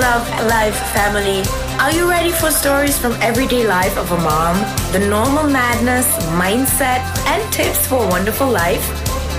[0.00, 1.42] Love Life family.
[1.80, 4.56] Are you ready for stories from everyday life of a mom?
[4.92, 6.06] The normal madness,
[6.38, 8.84] mindset, and tips for a wonderful life?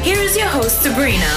[0.04, 1.32] Here is your host, Sabrina.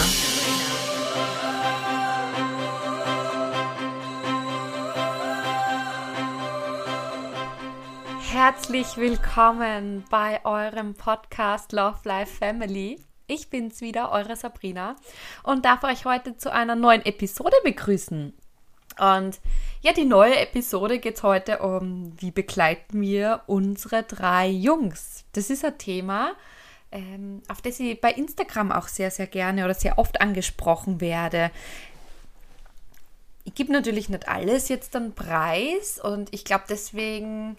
[8.29, 12.99] Herzlich willkommen bei eurem Podcast Love Life Family.
[13.29, 14.97] Ich bin's wieder, eure Sabrina,
[15.45, 18.35] und darf euch heute zu einer neuen Episode begrüßen.
[18.99, 19.41] Und
[19.81, 25.25] ja, die neue Episode geht heute um, wie begleiten wir unsere drei Jungs.
[25.33, 26.33] Das ist ein Thema,
[26.93, 31.51] ähm, auf das ich bei Instagram auch sehr, sehr gerne oder sehr oft angesprochen werde.
[33.45, 37.57] Ich gebe natürlich nicht alles jetzt dann preis und ich glaube deswegen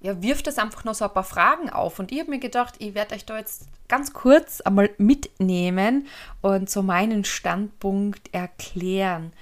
[0.00, 1.98] ja, wirft das einfach noch so ein paar Fragen auf.
[1.98, 6.06] Und ich habe mir gedacht, ich werde euch da jetzt ganz kurz einmal mitnehmen
[6.42, 9.32] und so meinen Standpunkt erklären,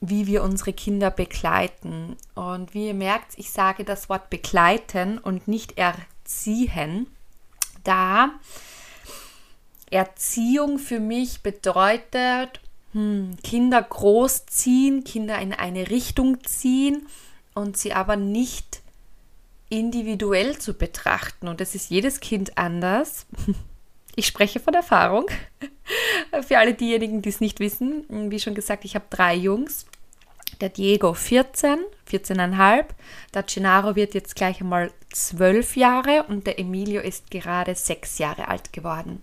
[0.00, 2.16] wie wir unsere Kinder begleiten.
[2.34, 7.06] Und wie ihr merkt, ich sage das Wort begleiten und nicht erziehen,
[7.84, 8.30] da
[9.90, 12.60] Erziehung für mich bedeutet,
[12.92, 17.06] hm, Kinder großziehen, Kinder in eine Richtung ziehen
[17.54, 18.82] und sie aber nicht
[19.68, 21.48] individuell zu betrachten.
[21.48, 23.26] Und das ist jedes Kind anders.
[24.16, 25.26] Ich spreche von Erfahrung.
[26.46, 29.86] Für alle diejenigen, die es nicht wissen, wie schon gesagt, ich habe drei Jungs.
[30.60, 31.78] Der Diego 14,
[32.10, 32.84] 14,5.
[33.34, 38.48] Der Gennaro wird jetzt gleich einmal 12 Jahre und der Emilio ist gerade sechs Jahre
[38.48, 39.22] alt geworden.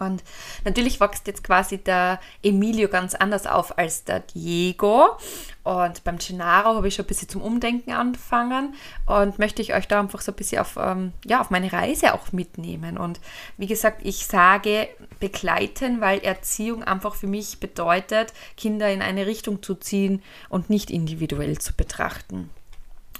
[0.00, 0.24] Und
[0.64, 5.16] natürlich wächst jetzt quasi der Emilio ganz anders auf als der Diego.
[5.62, 8.74] Und beim Gennaro habe ich schon ein bisschen zum Umdenken angefangen
[9.06, 12.14] und möchte ich euch da einfach so ein bisschen auf, ähm, ja, auf meine Reise
[12.14, 12.98] auch mitnehmen.
[12.98, 13.20] Und
[13.56, 14.88] wie gesagt, ich sage
[15.20, 20.90] begleiten, weil Erziehung einfach für mich bedeutet, Kinder in eine Richtung zu ziehen und nicht
[20.90, 22.50] individuell zu betrachten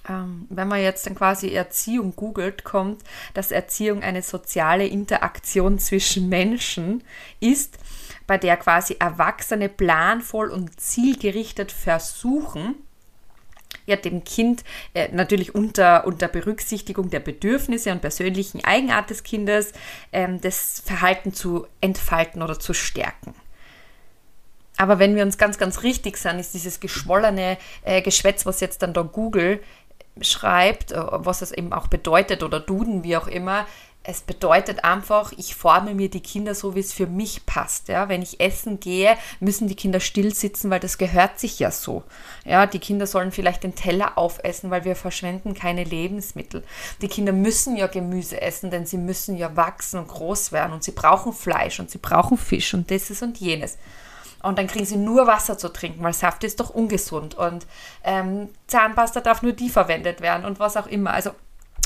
[0.09, 3.03] ähm, wenn man jetzt dann quasi Erziehung googelt, kommt,
[3.34, 7.05] dass Erziehung eine soziale Interaktion zwischen Menschen
[7.41, 7.78] ist,
[8.27, 12.77] bei der quasi Erwachsene planvoll und zielgerichtet versuchen,
[13.87, 19.72] ja, dem Kind äh, natürlich unter, unter Berücksichtigung der Bedürfnisse und persönlichen Eigenart des Kindes
[20.12, 23.34] ähm, das Verhalten zu entfalten oder zu stärken.
[24.77, 28.83] Aber wenn wir uns ganz, ganz richtig sind, ist dieses geschwollene äh, Geschwätz, was jetzt
[28.83, 29.60] dann da Google
[30.21, 33.66] schreibt, äh, was es eben auch bedeutet oder Duden, wie auch immer,
[34.03, 37.88] es bedeutet einfach, ich forme mir die Kinder so, wie es für mich passt.
[37.88, 38.09] Ja?
[38.09, 42.03] Wenn ich essen gehe, müssen die Kinder still sitzen, weil das gehört sich ja so.
[42.47, 42.65] Ja?
[42.66, 46.65] Die Kinder sollen vielleicht den Teller aufessen, weil wir verschwenden keine Lebensmittel.
[47.03, 50.82] Die Kinder müssen ja Gemüse essen, denn sie müssen ja wachsen und groß werden und
[50.82, 53.77] sie brauchen Fleisch und sie brauchen Fisch und dieses und jenes.
[54.43, 57.34] Und dann kriegen sie nur Wasser zu trinken, weil Saft ist doch ungesund.
[57.34, 57.67] Und
[58.05, 61.12] ähm, Zahnpasta darf nur die verwendet werden und was auch immer.
[61.12, 61.31] Also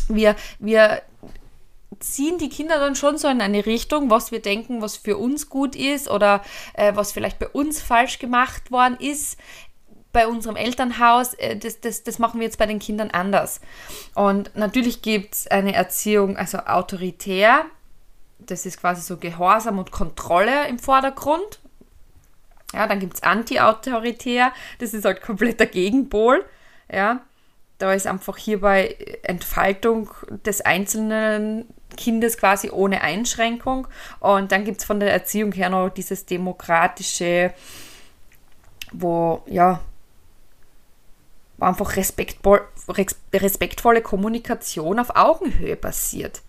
[0.08, 1.02] wir, wir
[2.00, 5.48] ziehen die Kinder dann schon so in eine Richtung, was wir denken, was für uns
[5.48, 6.42] gut ist oder
[6.74, 9.38] äh, was vielleicht bei uns falsch gemacht worden ist
[10.14, 13.60] bei unserem Elternhaus, äh, das, das, das machen wir jetzt bei den Kindern anders.
[14.14, 17.66] Und natürlich gibt es eine Erziehung, also autoritär,
[18.38, 21.60] das ist quasi so Gehorsam und Kontrolle im Vordergrund.
[22.74, 26.44] Ja, dann gibt es anti-autoritär, das ist halt komplett der Gegenpol.
[26.92, 27.20] Ja,
[27.78, 30.10] da ist einfach hierbei Entfaltung
[30.44, 33.86] des einzelnen Kindes quasi ohne Einschränkung.
[34.20, 37.52] Und dann gibt es von der Erziehung her noch dieses demokratische,
[38.92, 39.80] wo ja,
[41.60, 42.62] einfach respektvoll,
[43.32, 46.42] respektvolle Kommunikation auf Augenhöhe passiert.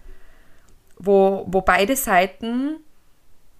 [0.97, 2.77] Wo, wo beide Seiten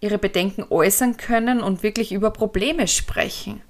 [0.05, 3.61] ihre Bedenken äußern können und wirklich über Probleme sprechen.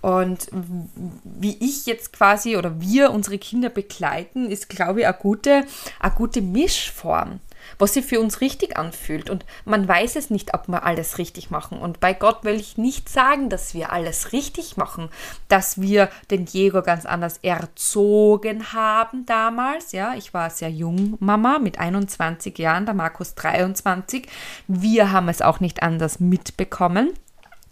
[0.00, 5.64] Und wie ich jetzt quasi oder wir unsere Kinder begleiten, ist, glaube ich, eine gute,
[5.98, 7.40] eine gute Mischform
[7.78, 9.30] was sich für uns richtig anfühlt.
[9.30, 11.78] Und man weiß es nicht, ob wir alles richtig machen.
[11.78, 15.08] Und bei Gott will ich nicht sagen, dass wir alles richtig machen,
[15.48, 19.92] dass wir den Diego ganz anders erzogen haben damals.
[19.92, 24.26] Ja, ich war sehr jung, Mama, mit 21 Jahren, der Markus 23.
[24.66, 27.12] Wir haben es auch nicht anders mitbekommen.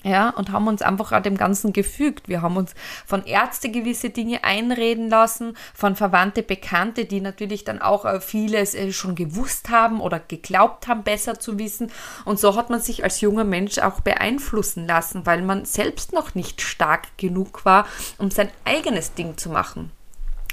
[0.05, 2.29] Ja, und haben uns einfach dem Ganzen gefügt.
[2.29, 2.75] Wir haben uns
[3.07, 8.75] von Ärzte gewisse Dinge einreden lassen, von Verwandte, Bekannte, die natürlich dann auch äh, vieles
[8.75, 11.93] äh, schon gewusst haben oder geglaubt haben, besser zu wissen.
[12.25, 16.35] Und so hat man sich als junger Mensch auch beeinflussen lassen, weil man selbst noch
[16.35, 17.87] nicht stark genug war,
[18.19, 19.93] um sein eigenes Ding zu machen.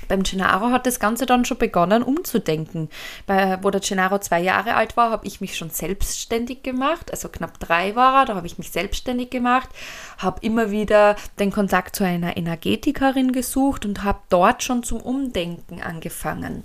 [0.10, 2.90] Beim Gennaro hat das Ganze dann schon begonnen umzudenken.
[3.28, 7.12] Bei, wo der Gennaro zwei Jahre alt war, habe ich mich schon selbstständig gemacht.
[7.12, 9.70] Also knapp drei war er, da habe ich mich selbstständig gemacht,
[10.18, 15.82] habe immer wieder den Kontakt zu einer Energetikerin gesucht und habe dort schon zum Umdenken
[15.82, 16.64] angefangen.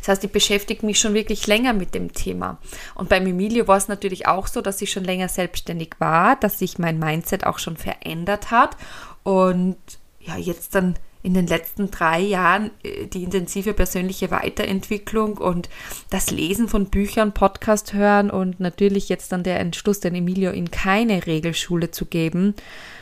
[0.00, 2.58] Das heißt, ich beschäftige mich schon wirklich länger mit dem Thema.
[2.94, 6.58] Und beim Emilio war es natürlich auch so, dass ich schon länger selbstständig war, dass
[6.58, 8.76] sich mein Mindset auch schon verändert hat
[9.22, 9.76] und
[10.20, 15.68] ja, jetzt dann in den letzten drei Jahren äh, die intensive persönliche Weiterentwicklung und
[16.10, 20.70] das Lesen von Büchern, Podcast hören und natürlich jetzt dann der Entschluss, den Emilio in
[20.70, 22.54] keine Regelschule zu geben,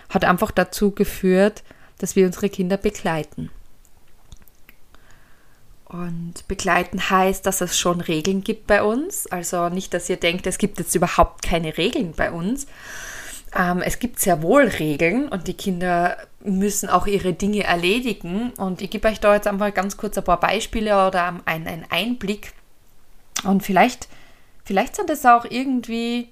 [0.08, 1.62] hat einfach dazu geführt,
[1.98, 3.50] dass wir unsere Kinder begleiten.
[5.88, 9.28] Und begleiten heißt, dass es schon Regeln gibt bei uns.
[9.28, 12.66] Also nicht, dass ihr denkt, es gibt jetzt überhaupt keine Regeln bei uns.
[13.54, 18.52] Ähm, es gibt sehr wohl Regeln und die Kinder müssen auch ihre Dinge erledigen.
[18.56, 22.52] Und ich gebe euch da jetzt einfach ganz kurz ein paar Beispiele oder einen Einblick.
[23.44, 24.08] Und vielleicht,
[24.64, 26.28] vielleicht sind es auch irgendwie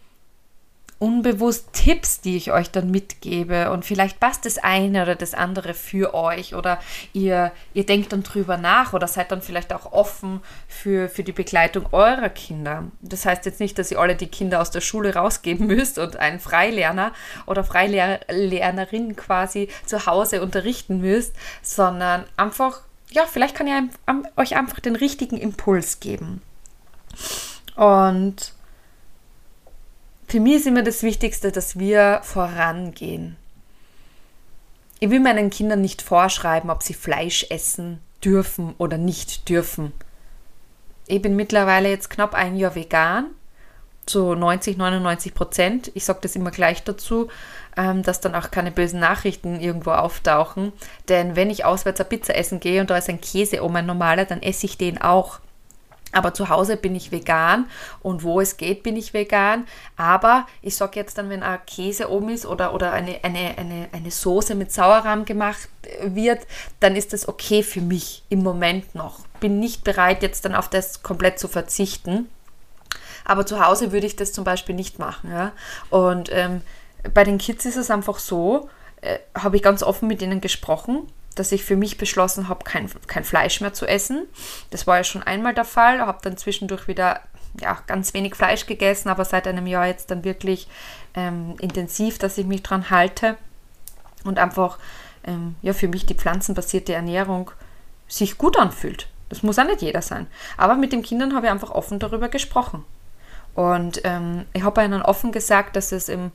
[0.99, 5.75] unbewusst Tipps, die ich euch dann mitgebe und vielleicht passt das eine oder das andere
[5.75, 6.79] für euch oder
[7.13, 11.33] ihr, ihr denkt dann drüber nach oder seid dann vielleicht auch offen für, für die
[11.33, 12.85] Begleitung eurer Kinder.
[13.03, 16.17] Das heißt jetzt nicht, dass ihr alle die Kinder aus der Schule rausgeben müsst und
[16.17, 17.13] einen Freilerner
[17.47, 22.81] oder Freilernerin quasi zu Hause unterrichten müsst, sondern einfach,
[23.11, 23.75] ja, vielleicht kann ich
[24.37, 26.41] euch einfach den richtigen Impuls geben.
[27.77, 28.54] Und
[30.35, 33.37] für mich ist immer das Wichtigste, dass wir vorangehen.
[34.99, 39.93] Ich will meinen Kindern nicht vorschreiben, ob sie Fleisch essen dürfen oder nicht dürfen.
[41.07, 43.27] Ich bin mittlerweile jetzt knapp ein Jahr vegan,
[44.07, 45.93] zu 90, 99 Prozent.
[45.95, 47.29] Ich sage das immer gleich dazu,
[47.77, 50.73] ähm, dass dann auch keine bösen Nachrichten irgendwo auftauchen.
[51.09, 53.87] Denn wenn ich auswärts eine Pizza essen gehe und da ist ein Käse um ein
[53.87, 55.39] normaler, dann esse ich den auch.
[56.15, 57.67] Aber zu Hause bin ich vegan
[58.01, 59.67] und wo es geht, bin ich vegan.
[59.97, 63.89] Aber ich sage jetzt dann, wenn ein Käse oben ist oder, oder eine, eine, eine,
[63.93, 65.69] eine Soße mit Sauerrahm gemacht
[66.03, 66.47] wird,
[66.81, 69.21] dann ist das okay für mich im Moment noch.
[69.41, 72.29] Bin nicht bereit, jetzt dann auf das komplett zu verzichten.
[73.25, 75.31] Aber zu Hause würde ich das zum Beispiel nicht machen.
[75.31, 75.53] Ja?
[75.91, 76.61] Und ähm,
[77.13, 78.69] bei den Kids ist es einfach so,
[79.01, 82.91] äh, habe ich ganz offen mit ihnen gesprochen dass ich für mich beschlossen habe, kein,
[83.07, 84.27] kein Fleisch mehr zu essen.
[84.71, 87.21] Das war ja schon einmal der Fall, habe dann zwischendurch wieder
[87.61, 90.69] ja, ganz wenig Fleisch gegessen, aber seit einem Jahr jetzt dann wirklich
[91.15, 93.37] ähm, intensiv, dass ich mich dran halte
[94.25, 94.79] und einfach
[95.25, 97.51] ähm, ja, für mich die pflanzenbasierte Ernährung
[98.09, 99.09] sich gut anfühlt.
[99.29, 100.27] Das muss auch nicht jeder sein.
[100.57, 102.85] Aber mit den Kindern habe ich einfach offen darüber gesprochen.
[103.55, 106.33] Und ähm, ich habe ihnen offen gesagt, dass es im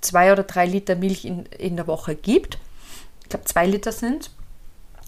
[0.00, 2.58] zwei oder drei Liter Milch in, in der Woche gibt.
[3.22, 4.30] Ich glaube, zwei Liter sind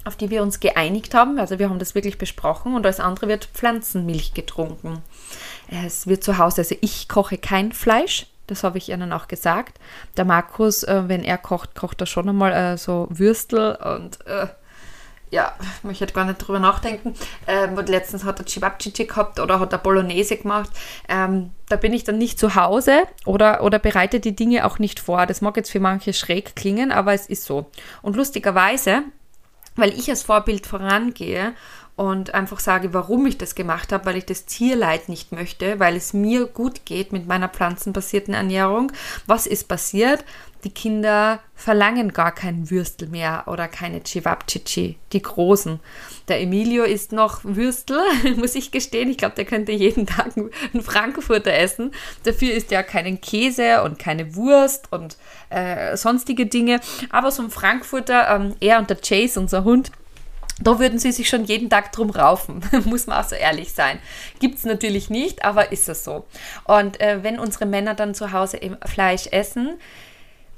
[0.05, 1.39] auf die wir uns geeinigt haben.
[1.39, 5.03] Also wir haben das wirklich besprochen und als andere wird Pflanzenmilch getrunken.
[5.85, 9.79] Es wird zu Hause, also ich koche kein Fleisch, das habe ich ihnen auch gesagt.
[10.17, 14.47] Der Markus, äh, wenn er kocht, kocht er schon einmal äh, so Würstel und äh,
[15.31, 17.15] ja, ich möchte gar nicht drüber nachdenken.
[17.47, 20.71] Ähm, letztens hat er Chibabchichi gehabt oder hat er Bolognese gemacht.
[21.09, 25.01] Ähm, da bin ich dann nicht zu Hause oder, oder bereite die Dinge auch nicht
[25.01, 25.27] vor.
[25.27, 27.67] Das mag jetzt für manche schräg klingen, aber es ist so.
[28.01, 29.03] Und lustigerweise
[29.79, 31.55] weil ich als Vorbild vorangehe
[31.99, 35.97] und einfach sage, warum ich das gemacht habe, weil ich das Tierleid nicht möchte, weil
[35.97, 38.93] es mir gut geht mit meiner pflanzenbasierten Ernährung.
[39.27, 40.25] Was ist passiert?
[40.65, 45.79] Die Kinder verlangen gar kein Würstel mehr oder keine Chivapchichi, die großen.
[46.27, 48.01] Der Emilio isst noch Würstel,
[48.37, 49.09] muss ich gestehen.
[49.09, 51.93] Ich glaube, der könnte jeden Tag einen Frankfurter essen.
[52.25, 55.17] Dafür isst er keinen Käse und keine Wurst und
[55.51, 56.81] äh, sonstige Dinge.
[57.11, 59.93] Aber so ein Frankfurter, ähm, er und der Chase, unser Hund,
[60.61, 63.99] da würden sie sich schon jeden Tag drum raufen, muss man auch so ehrlich sein.
[64.41, 66.27] Gibt es natürlich nicht, aber ist es so.
[66.65, 69.79] Und äh, wenn unsere Männer dann zu Hause Fleisch essen,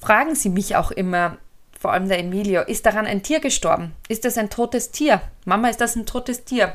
[0.00, 1.36] fragen sie mich auch immer,
[1.78, 3.94] vor allem der Emilio, ist daran ein Tier gestorben?
[4.08, 5.22] Ist das ein totes Tier?
[5.44, 6.74] Mama, ist das ein totes Tier?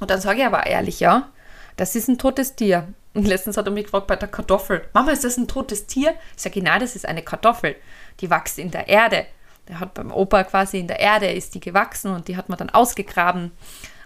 [0.00, 1.30] Und dann sage ich aber ehrlich, ja,
[1.76, 2.88] das ist ein totes Tier.
[3.14, 6.14] Und letztens hat er mich gefragt bei der Kartoffel, Mama, ist das ein totes Tier?
[6.36, 7.76] Ich sage, nein, das ist eine Kartoffel.
[8.20, 9.26] Die wächst in der Erde.
[9.68, 12.58] Der hat beim Opa quasi in der Erde, ist die gewachsen und die hat man
[12.58, 13.52] dann ausgegraben.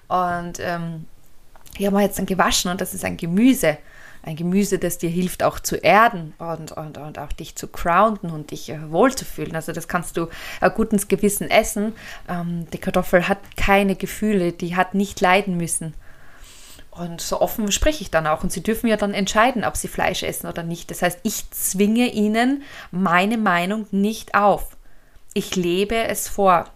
[0.08, 1.06] Und ähm,
[1.78, 3.78] die haben wir jetzt dann gewaschen und das ist ein Gemüse
[4.22, 8.30] ein Gemüse, das dir hilft, auch zu erden und, und, und auch dich zu grounden
[8.30, 9.54] und dich äh, wohlzufühlen.
[9.54, 10.28] Also das kannst du
[10.60, 11.94] äh, gut ins Gewissen essen.
[12.28, 15.94] Ähm, die Kartoffel hat keine Gefühle, die hat nicht leiden müssen.
[16.90, 18.42] Und so offen spreche ich dann auch.
[18.42, 20.90] Und sie dürfen ja dann entscheiden, ob sie Fleisch essen oder nicht.
[20.90, 24.76] Das heißt, ich zwinge ihnen meine Meinung nicht auf.
[25.32, 26.66] Ich lebe es vor.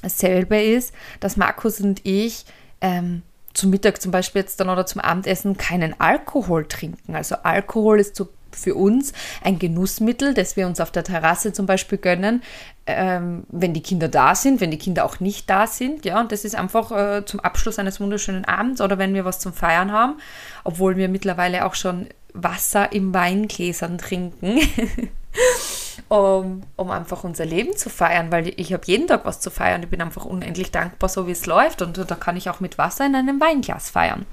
[0.00, 2.44] Dasselbe ist, dass Markus und ich
[2.80, 3.22] ähm,
[3.54, 7.14] zum Mittag zum Beispiel jetzt dann oder zum Abendessen keinen Alkohol trinken.
[7.14, 11.66] Also Alkohol ist so für uns ein Genussmittel, das wir uns auf der Terrasse zum
[11.66, 12.42] Beispiel gönnen,
[12.86, 16.04] ähm, wenn die Kinder da sind, wenn die Kinder auch nicht da sind.
[16.04, 19.38] Ja, und das ist einfach äh, zum Abschluss eines wunderschönen Abends oder wenn wir was
[19.38, 20.18] zum Feiern haben,
[20.64, 24.60] obwohl wir mittlerweile auch schon Wasser im Weingläsern trinken.
[26.12, 29.82] um, um einfach unser Leben zu feiern, weil ich habe jeden Tag was zu feiern.
[29.82, 31.80] Ich bin einfach unendlich dankbar, so wie es läuft.
[31.80, 34.26] Und da kann ich auch mit Wasser in einem Weinglas feiern.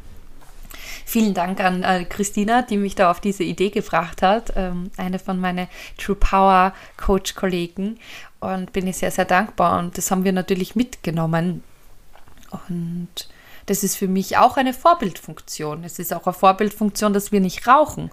[1.06, 5.20] Vielen Dank an äh, Christina, die mich da auf diese Idee gebracht hat, ähm, eine
[5.20, 7.98] von meinen True Power Coach Kollegen
[8.42, 9.80] und bin ich sehr, sehr dankbar.
[9.80, 11.64] Und das haben wir natürlich mitgenommen.
[12.68, 13.30] Und
[13.70, 15.84] das ist für mich auch eine Vorbildfunktion.
[15.84, 18.10] Es ist auch eine Vorbildfunktion, dass wir nicht rauchen.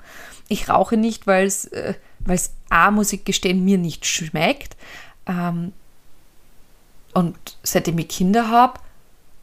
[0.49, 1.95] Ich rauche nicht, weil es äh,
[2.69, 4.77] A, muss ich gestehen, mir nicht schmeckt.
[5.27, 5.73] Ähm,
[7.15, 8.81] und seitdem ich Kinder habe,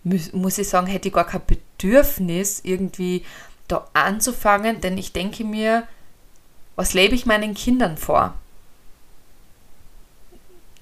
[0.03, 3.25] muss ich sagen, hätte ich gar kein Bedürfnis, irgendwie
[3.67, 5.87] da anzufangen, denn ich denke mir,
[6.75, 8.35] was lebe ich meinen Kindern vor?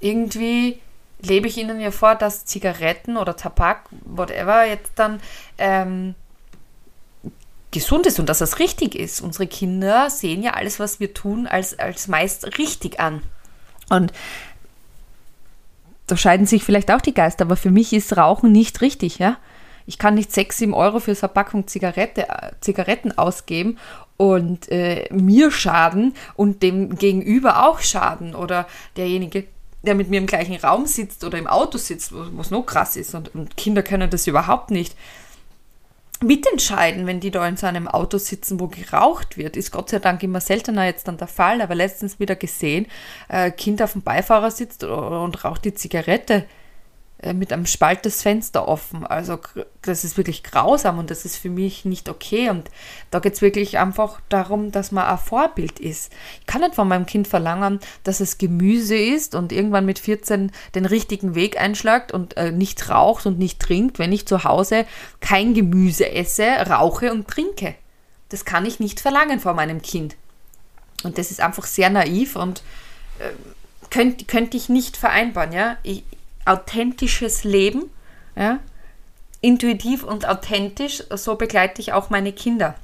[0.01, 0.81] Irgendwie
[1.21, 5.19] lebe ich ihnen ja vor, dass Zigaretten oder Tabak, whatever, jetzt dann
[5.57, 6.15] ähm,
[7.71, 9.21] gesund ist und dass das richtig ist.
[9.21, 13.21] Unsere Kinder sehen ja alles, was wir tun, als, als meist richtig an.
[13.89, 14.11] Und
[16.07, 19.37] da scheiden sich vielleicht auch die Geister, aber für mich ist Rauchen nicht richtig, ja.
[19.85, 22.27] Ich kann nicht 6, 7 Euro für eine Packung Zigarette,
[22.59, 23.77] Zigaretten ausgeben
[24.17, 29.45] und äh, mir schaden und dem Gegenüber auch schaden oder derjenige,
[29.83, 33.15] der mit mir im gleichen Raum sitzt oder im Auto sitzt, was noch krass ist
[33.15, 34.95] und, und Kinder können das überhaupt nicht
[36.23, 39.57] mitentscheiden, wenn die da in so einem Auto sitzen, wo geraucht wird.
[39.57, 42.85] Ist Gott sei Dank immer seltener jetzt dann der Fall, aber letztens wieder gesehen,
[43.27, 46.45] äh, Kind auf dem Beifahrer sitzt und raucht die Zigarette.
[47.21, 49.05] Äh, mit einem Spalt das Fenster offen.
[49.05, 49.37] Also
[49.83, 52.49] das ist wirklich grausam und das ist für mich nicht okay.
[52.49, 52.71] Und
[53.11, 56.11] da geht es wirklich einfach darum, dass man ein Vorbild ist.
[56.39, 60.51] Ich kann nicht von meinem Kind verlangen, dass es Gemüse isst und irgendwann mit 14
[60.73, 64.85] den richtigen Weg einschlagt und äh, nicht raucht und nicht trinkt, wenn ich zu Hause
[65.19, 67.75] kein Gemüse esse, rauche und trinke.
[68.29, 70.15] Das kann ich nicht verlangen von meinem Kind.
[71.03, 72.63] Und das ist einfach sehr naiv und
[73.19, 73.29] äh,
[73.91, 75.51] könnte könnt ich nicht vereinbaren.
[75.51, 75.77] Ja?
[75.83, 76.03] Ich,
[76.45, 77.89] authentisches Leben,
[78.35, 78.59] ja,
[79.41, 82.75] intuitiv und authentisch, so begleite ich auch meine Kinder.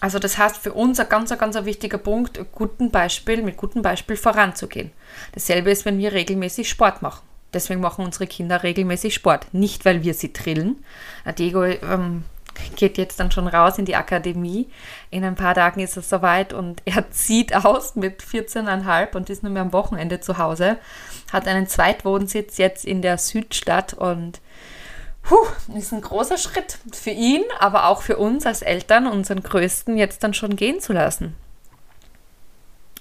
[0.00, 4.16] Also das heißt für uns ein ganz, ganz wichtiger Punkt, guten Beispiel, mit gutem Beispiel
[4.16, 4.92] voranzugehen.
[5.32, 7.22] Dasselbe ist, wenn wir regelmäßig Sport machen.
[7.52, 9.52] Deswegen machen unsere Kinder regelmäßig Sport.
[9.52, 10.84] Nicht, weil wir sie drillen.
[11.36, 12.24] Diego ähm,
[12.76, 14.68] geht jetzt dann schon raus in die Akademie.
[15.10, 19.42] In ein paar Tagen ist er soweit und er zieht aus mit 14,5 und ist
[19.42, 20.78] nur mehr am Wochenende zu Hause.
[21.32, 24.40] Hat einen Zweitwohnsitz jetzt in der Südstadt und
[25.22, 29.96] puh, ist ein großer Schritt für ihn, aber auch für uns als Eltern, unseren Größten,
[29.96, 31.36] jetzt dann schon gehen zu lassen.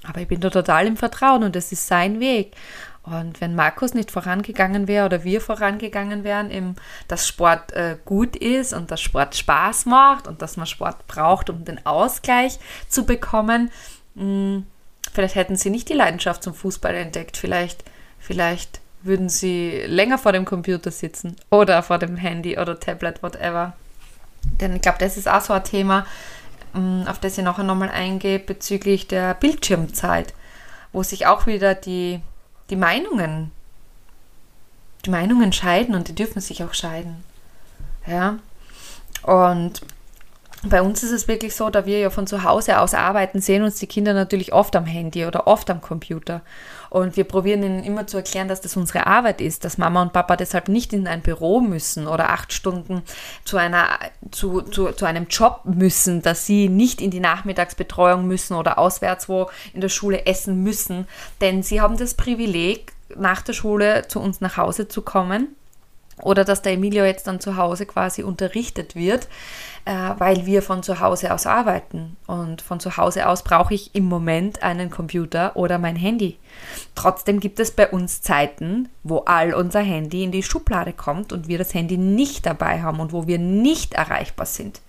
[0.03, 2.55] Aber ich bin da total im Vertrauen und es ist sein Weg.
[3.03, 6.75] Und wenn Markus nicht vorangegangen wäre oder wir vorangegangen wären, im,
[7.07, 11.49] dass Sport äh, gut ist und dass Sport Spaß macht und dass man Sport braucht,
[11.49, 13.71] um den Ausgleich zu bekommen,
[14.15, 14.65] mh, hm,
[15.11, 17.37] vielleicht hätten sie nicht die Leidenschaft zum Fußball entdeckt.
[17.37, 17.83] Vielleicht,
[18.19, 23.73] vielleicht würden sie länger vor dem Computer sitzen oder vor dem Handy oder Tablet, whatever.
[24.59, 26.05] Denn ich glaube, das ist auch so ein Thema,
[26.73, 30.33] hm, auf das ich nachher nochmal eingehe, bezüglich der Bildschirmzeit,
[30.91, 32.21] wo sich auch wieder die
[32.69, 33.51] die Meinungen,
[35.05, 37.23] die Meinungen scheiden und die dürfen sich auch scheiden.
[38.05, 38.39] Ja.
[39.23, 39.81] Und
[40.63, 43.63] bei uns ist es wirklich so, da wir ja von zu Hause aus arbeiten, sehen
[43.63, 46.41] uns die Kinder natürlich oft am Handy oder oft am Computer.
[46.89, 50.13] Und wir probieren ihnen immer zu erklären, dass das unsere Arbeit ist, dass Mama und
[50.13, 53.03] Papa deshalb nicht in ein Büro müssen oder acht Stunden
[53.45, 53.87] zu, einer,
[54.31, 59.29] zu, zu, zu einem Job müssen, dass sie nicht in die Nachmittagsbetreuung müssen oder auswärts
[59.29, 61.07] wo in der Schule essen müssen.
[61.41, 65.55] Denn sie haben das Privileg, nach der Schule zu uns nach Hause zu kommen
[66.21, 69.27] oder dass der Emilio jetzt dann zu Hause quasi unterrichtet wird,
[70.17, 72.15] weil wir von zu Hause aus arbeiten.
[72.27, 76.37] Und von zu Hause aus brauche ich im Moment einen Computer oder mein Handy.
[76.93, 81.47] Trotzdem gibt es bei uns Zeiten, wo all unser Handy in die Schublade kommt und
[81.47, 84.81] wir das Handy nicht dabei haben und wo wir nicht erreichbar sind.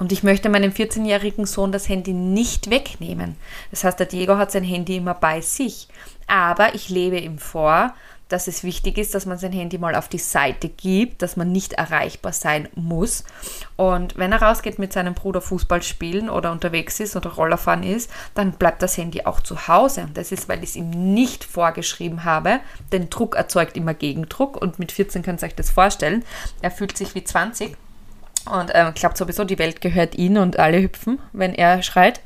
[0.00, 3.36] Und ich möchte meinem 14-jährigen Sohn das Handy nicht wegnehmen.
[3.70, 5.86] Das heißt, der Diego hat sein Handy immer bei sich.
[6.26, 7.94] Aber ich lebe ihm vor,
[8.32, 11.52] dass es wichtig ist, dass man sein Handy mal auf die Seite gibt, dass man
[11.52, 13.24] nicht erreichbar sein muss.
[13.76, 18.10] Und wenn er rausgeht mit seinem Bruder Fußball spielen oder unterwegs ist oder Rollerfahren ist,
[18.34, 20.08] dann bleibt das Handy auch zu Hause.
[20.14, 22.60] Das ist, weil ich es ihm nicht vorgeschrieben habe.
[22.90, 26.24] Denn Druck erzeugt immer Gegendruck und mit 14 könnt ihr euch das vorstellen.
[26.62, 27.76] Er fühlt sich wie 20
[28.50, 32.20] und ähm, glaubt sowieso, die Welt gehört ihm und alle hüpfen, wenn er schreit.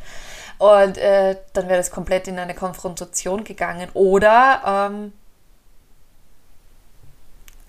[0.59, 3.89] Und äh, dann wäre das komplett in eine Konfrontation gegangen.
[3.93, 5.13] Oder ähm,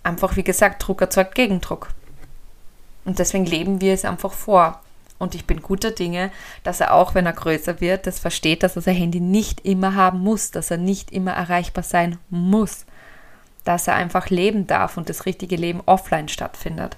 [0.08, 1.90] einfach, wie gesagt, Druck erzeugt Gegendruck.
[3.06, 4.82] Und deswegen leben wir es einfach vor.
[5.20, 6.32] Und ich bin guter Dinge,
[6.64, 9.96] dass er auch, wenn er größer wird, das versteht, dass er sein Handy nicht immer
[9.96, 12.86] haben muss, dass er nicht immer erreichbar sein muss,
[13.64, 16.98] dass er einfach leben darf und das richtige Leben offline stattfindet.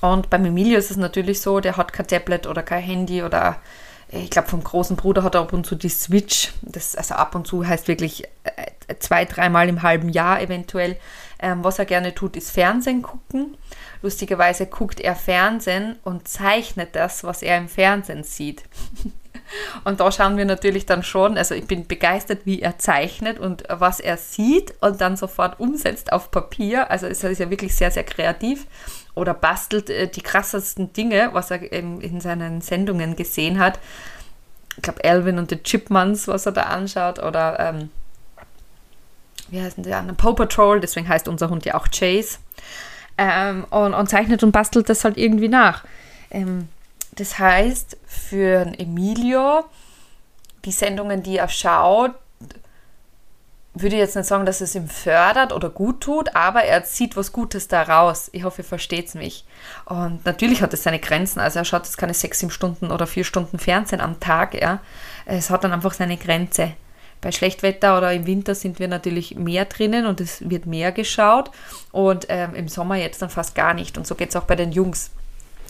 [0.00, 3.56] Und beim Emilio ist es natürlich so, der hat kein Tablet oder kein Handy oder
[4.12, 6.52] ich glaube, vom großen Bruder hat er ab und zu die Switch.
[6.60, 10.98] Das, also ab und zu heißt wirklich äh, zwei, dreimal im halben Jahr eventuell.
[11.42, 13.56] Ähm, was er gerne tut, ist Fernsehen gucken.
[14.00, 18.62] Lustigerweise guckt er Fernsehen und zeichnet das, was er im Fernsehen sieht.
[19.84, 23.64] Und da schauen wir natürlich dann schon, also ich bin begeistert, wie er zeichnet und
[23.68, 26.90] was er sieht und dann sofort umsetzt auf Papier.
[26.90, 28.66] Also ist ja wirklich sehr, sehr kreativ
[29.14, 33.78] oder bastelt äh, die krassesten Dinge, was er in, in seinen Sendungen gesehen hat.
[34.76, 37.90] Ich glaube, Alvin und die Chipmunks, was er da anschaut, oder ähm,
[39.52, 40.16] wie heißen die anderen?
[40.16, 42.38] Paw Patrol, deswegen heißt unser Hund ja auch Chase.
[43.18, 45.84] Ähm, und, und, zeichnet und bastelt das halt irgendwie nach.
[46.30, 46.68] Ähm,
[47.12, 49.64] das heißt, für Emilio,
[50.64, 52.12] die Sendungen, die er schaut,
[53.74, 57.32] würde jetzt nicht sagen, dass es ihm fördert oder gut tut, aber er zieht was
[57.32, 58.28] Gutes daraus.
[58.32, 59.44] Ich hoffe, ihr versteht mich.
[59.86, 61.40] Und natürlich hat es seine Grenzen.
[61.40, 64.54] Also er schaut jetzt keine sechs, sieben Stunden oder vier Stunden Fernsehen am Tag.
[64.54, 64.80] Ja.
[65.24, 66.72] Es hat dann einfach seine Grenze.
[67.22, 71.50] Bei Schlechtwetter oder im Winter sind wir natürlich mehr drinnen und es wird mehr geschaut.
[71.92, 73.96] Und ähm, im Sommer jetzt dann fast gar nicht.
[73.96, 75.10] Und so geht es auch bei den Jungs.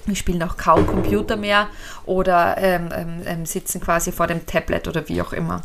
[0.06, 1.68] Wir spielen auch kaum Computer mehr
[2.06, 5.62] oder ähm, ähm, ähm sitzen quasi vor dem Tablet oder wie auch immer.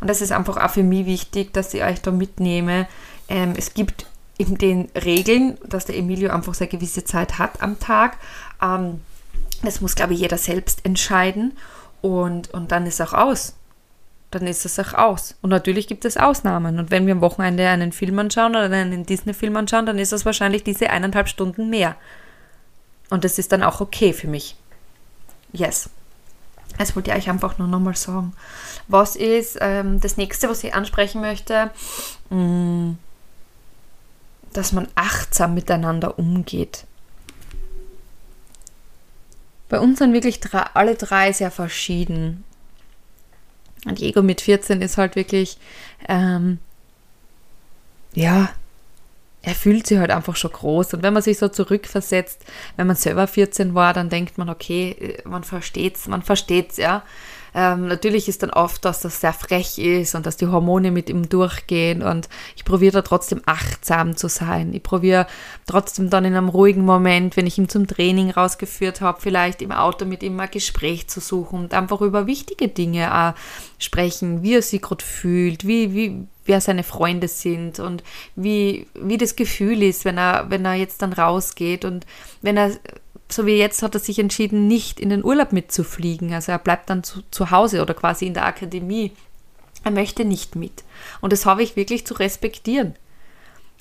[0.00, 2.86] Und das ist einfach auch für mich wichtig, dass ich euch da mitnehme.
[3.28, 7.80] Ähm, es gibt in den Regeln, dass der Emilio einfach seine gewisse Zeit hat am
[7.80, 8.18] Tag.
[8.60, 9.00] Ähm,
[9.62, 11.56] das muss, glaube ich, jeder selbst entscheiden.
[12.02, 13.54] Und, und dann ist auch aus.
[14.32, 15.36] Dann ist es auch aus.
[15.42, 16.78] Und natürlich gibt es Ausnahmen.
[16.78, 20.24] Und wenn wir am Wochenende einen Film anschauen oder einen Disney-Film anschauen, dann ist das
[20.24, 21.96] wahrscheinlich diese eineinhalb Stunden mehr.
[23.10, 24.56] Und das ist dann auch okay für mich.
[25.52, 25.90] Yes.
[26.78, 28.32] Das wollte ich euch einfach nur nochmal sagen.
[28.88, 31.70] Was ist ähm, das nächste, was ich ansprechen möchte?
[32.30, 32.92] Mm,
[34.54, 36.86] dass man achtsam miteinander umgeht.
[39.68, 42.44] Bei uns sind wirklich drei, alle drei sehr verschieden.
[43.84, 45.58] Und Diego mit 14 ist halt wirklich,
[46.08, 46.58] ähm,
[48.14, 48.50] ja,
[49.42, 50.94] er fühlt sich halt einfach schon groß.
[50.94, 52.44] Und wenn man sich so zurückversetzt,
[52.76, 57.02] wenn man selber 14 war, dann denkt man, okay, man versteht's, man versteht's, ja.
[57.54, 61.10] Ähm, natürlich ist dann oft, dass das sehr frech ist und dass die Hormone mit
[61.10, 64.72] ihm durchgehen und ich probiere da trotzdem achtsam zu sein.
[64.72, 65.26] Ich probiere
[65.66, 69.72] trotzdem dann in einem ruhigen Moment, wenn ich ihn zum Training rausgeführt habe, vielleicht im
[69.72, 73.32] Auto mit ihm ein Gespräch zu suchen und einfach über wichtige Dinge äh,
[73.82, 78.02] sprechen, wie er sich gerade fühlt, wie, wie, wer seine Freunde sind und
[78.34, 82.06] wie, wie das Gefühl ist, wenn er, wenn er jetzt dann rausgeht und
[82.40, 82.72] wenn er
[83.32, 86.32] so wie jetzt hat er sich entschieden, nicht in den Urlaub mitzufliegen.
[86.32, 89.12] Also er bleibt dann zu, zu Hause oder quasi in der Akademie.
[89.84, 90.84] Er möchte nicht mit.
[91.20, 92.94] Und das habe ich wirklich zu respektieren.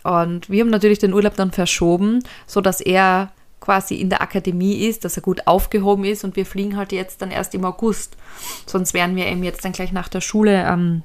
[0.03, 5.05] Und wir haben natürlich den Urlaub dann verschoben, sodass er quasi in der Akademie ist,
[5.05, 8.17] dass er gut aufgehoben ist und wir fliegen halt jetzt dann erst im August.
[8.65, 11.03] Sonst wären wir eben jetzt dann gleich nach der Schule ähm,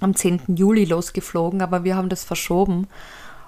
[0.00, 0.56] am 10.
[0.56, 2.88] Juli losgeflogen, aber wir haben das verschoben.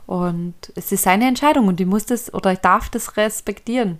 [0.06, 3.98] Und es ist seine Entscheidung und ich muss das oder ich darf das respektieren.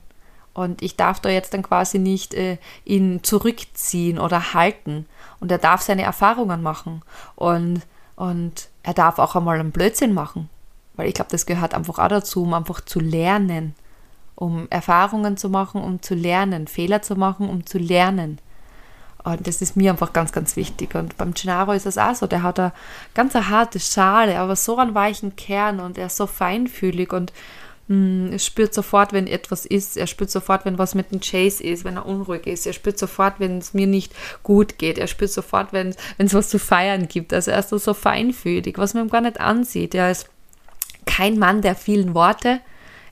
[0.59, 5.07] Und ich darf da jetzt dann quasi nicht äh, ihn zurückziehen oder halten.
[5.39, 7.03] Und er darf seine Erfahrungen machen.
[7.37, 7.83] Und,
[8.17, 10.51] und er darf auch einmal einen Blödsinn machen.
[10.97, 13.77] Weil ich glaube, das gehört einfach auch dazu, um einfach zu lernen.
[14.35, 16.67] Um Erfahrungen zu machen, um zu lernen.
[16.67, 18.41] Fehler zu machen, um zu lernen.
[19.23, 20.97] Und das ist mir einfach ganz, ganz wichtig.
[20.97, 22.27] Und beim Gennaro ist es auch so.
[22.27, 22.73] Der hat eine
[23.15, 27.33] ganz eine harte Schale, aber so einen weichen Kern und er ist so feinfühlig und
[27.89, 29.97] er spürt sofort, wenn etwas ist.
[29.97, 32.67] Er spürt sofort, wenn was mit dem Chase ist, wenn er unruhig ist.
[32.67, 34.99] Er spürt sofort, wenn es mir nicht gut geht.
[34.99, 37.33] Er spürt sofort, wenn es was zu feiern gibt.
[37.33, 39.95] Also er ist so feinfühlig, was man ihm gar nicht ansieht.
[39.95, 40.29] Er ist
[41.07, 42.61] kein Mann der vielen Worte.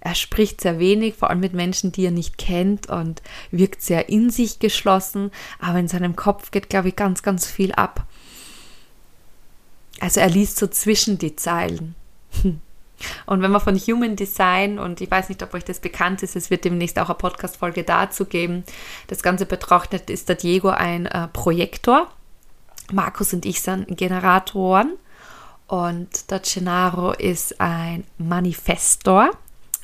[0.01, 4.11] Er spricht sehr wenig, vor allem mit Menschen, die er nicht kennt und wirkt sehr
[4.11, 5.31] in sich geschlossen.
[5.59, 8.07] Aber in seinem Kopf geht, glaube ich, ganz, ganz viel ab
[10.01, 11.95] Also er liest so zwischen die Zeilen.
[13.27, 16.37] Und wenn man von Human Design, und ich weiß nicht, ob euch das bekannt ist,
[16.37, 18.65] es wird demnächst auch eine Podcast-Folge dazu geben,
[19.09, 22.09] das Ganze betrachtet, ist der Diego ein äh, Projektor.
[22.93, 24.93] Markus und ich sind Generatoren.
[25.67, 29.31] Und der Gennaro ist ein Manifestor.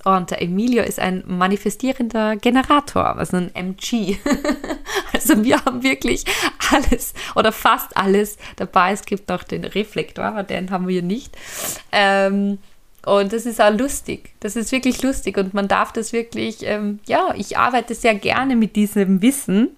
[0.04, 4.16] Und der Emilio ist ein manifestierender Generator, also ein MG.
[5.12, 6.24] also wir haben wirklich
[6.72, 8.92] alles oder fast alles dabei.
[8.92, 11.36] Es gibt noch den Reflektor, aber den haben wir nicht.
[11.92, 12.58] Ähm,
[13.04, 14.30] und das ist auch lustig.
[14.40, 18.56] Das ist wirklich lustig und man darf das wirklich, ähm, ja, ich arbeite sehr gerne
[18.56, 19.76] mit diesem Wissen.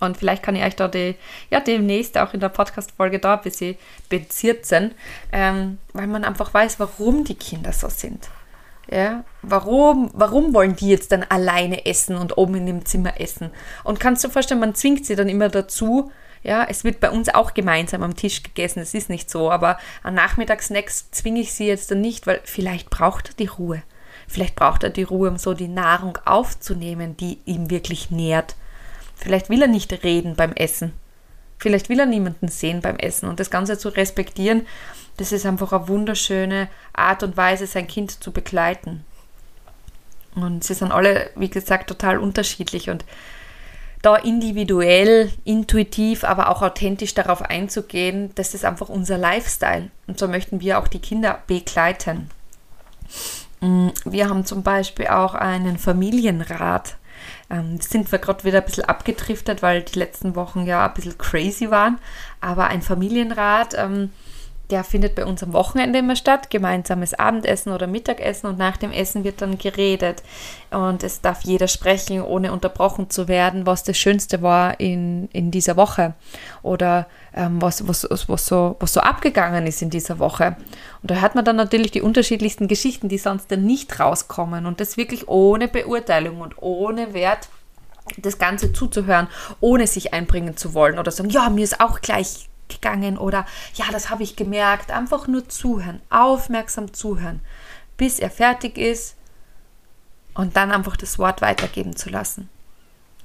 [0.00, 1.14] Und vielleicht kann ich euch da die,
[1.50, 3.76] ja, demnächst auch in der Podcast-Folge da ein bisschen
[4.08, 4.92] beziert sein,
[5.30, 8.28] ähm, weil man einfach weiß, warum die Kinder so sind.
[8.90, 13.50] Ja, warum, warum wollen die jetzt dann alleine essen und oben in dem Zimmer essen?
[13.84, 16.10] Und kannst du dir vorstellen, man zwingt sie dann immer dazu.
[16.42, 19.78] Ja, es wird bei uns auch gemeinsam am Tisch gegessen, es ist nicht so, aber
[20.02, 23.82] an Nachmittagssnacks zwinge ich sie jetzt dann nicht, weil vielleicht braucht er die Ruhe.
[24.26, 28.54] Vielleicht braucht er die Ruhe, um so die Nahrung aufzunehmen, die ihm wirklich nährt.
[29.16, 30.92] Vielleicht will er nicht reden beim Essen.
[31.58, 34.66] Vielleicht will er niemanden sehen beim Essen und das Ganze zu respektieren
[35.20, 39.04] das ist einfach eine wunderschöne Art und Weise, sein Kind zu begleiten.
[40.34, 43.04] Und sie sind alle, wie gesagt, total unterschiedlich und
[44.02, 49.90] da individuell, intuitiv, aber auch authentisch darauf einzugehen, das ist einfach unser Lifestyle.
[50.06, 52.30] Und so möchten wir auch die Kinder begleiten.
[53.60, 56.96] Mm, wir haben zum Beispiel auch einen Familienrat.
[57.50, 61.18] Ähm, sind wir gerade wieder ein bisschen abgedriftet, weil die letzten Wochen ja ein bisschen
[61.18, 61.98] crazy waren.
[62.40, 64.12] Aber ein Familienrat, ähm,
[64.70, 66.50] der findet bei uns am Wochenende immer statt.
[66.50, 70.22] Gemeinsames Abendessen oder Mittagessen und nach dem Essen wird dann geredet.
[70.70, 75.50] Und es darf jeder sprechen, ohne unterbrochen zu werden, was das Schönste war in, in
[75.50, 76.14] dieser Woche
[76.62, 80.56] oder ähm, was, was, was, so, was so abgegangen ist in dieser Woche.
[81.02, 84.66] Und da hört man dann natürlich die unterschiedlichsten Geschichten, die sonst dann nicht rauskommen.
[84.66, 87.48] Und das wirklich ohne Beurteilung und ohne Wert
[88.18, 89.28] das Ganze zuzuhören,
[89.60, 93.86] ohne sich einbringen zu wollen oder sagen, ja, mir ist auch gleich gegangen oder ja,
[93.92, 94.90] das habe ich gemerkt.
[94.90, 97.40] Einfach nur zuhören, aufmerksam zuhören,
[97.96, 99.16] bis er fertig ist
[100.34, 102.48] und dann einfach das Wort weitergeben zu lassen.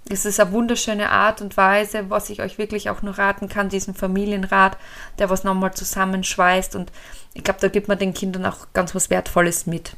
[0.07, 3.69] Es ist eine wunderschöne Art und Weise, was ich euch wirklich auch nur raten kann,
[3.69, 4.77] diesen Familienrat,
[5.17, 6.75] der was nochmal zusammenschweißt.
[6.75, 6.91] Und
[7.33, 9.95] ich glaube, da gibt man den Kindern auch ganz was Wertvolles mit.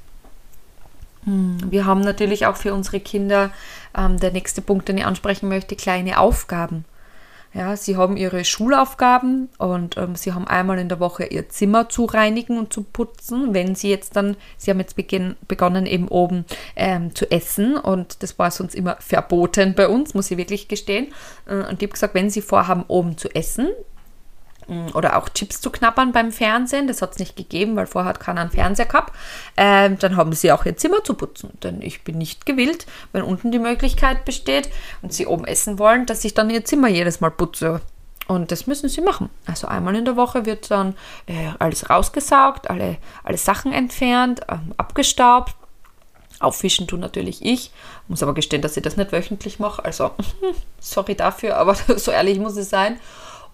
[1.25, 3.51] Hm, wir haben natürlich auch für unsere Kinder,
[3.97, 6.85] ähm, der nächste Punkt, den ich ansprechen möchte, kleine Aufgaben.
[7.53, 11.89] Ja, sie haben ihre Schulaufgaben und ähm, sie haben einmal in der Woche ihr Zimmer
[11.89, 13.53] zu reinigen und zu putzen.
[13.53, 18.21] Wenn sie jetzt dann, sie haben jetzt beginn, begonnen eben oben ähm, zu essen und
[18.21, 21.07] das war sonst immer verboten bei uns, muss ich wirklich gestehen.
[21.47, 23.69] Äh, und ich habe gesagt, wenn sie vorhaben, oben zu essen,
[24.93, 26.87] oder auch Chips zu knabbern beim Fernsehen.
[26.87, 29.13] Das hat es nicht gegeben, weil vorher hat keiner einen Fernseher gehabt.
[29.55, 31.51] Ähm, dann haben sie auch ihr Zimmer zu putzen.
[31.63, 34.69] Denn ich bin nicht gewillt, wenn unten die Möglichkeit besteht
[35.01, 37.81] und sie oben essen wollen, dass ich dann ihr Zimmer jedes Mal putze.
[38.27, 39.29] Und das müssen sie machen.
[39.45, 40.95] Also einmal in der Woche wird dann
[41.27, 45.55] äh, alles rausgesaugt, alle, alle Sachen entfernt, ähm, abgestaubt.
[46.39, 47.71] Auffischen tue natürlich ich.
[48.07, 49.83] Muss aber gestehen, dass ich das nicht wöchentlich mache.
[49.83, 50.11] Also,
[50.79, 52.99] sorry dafür, aber so ehrlich muss es sein.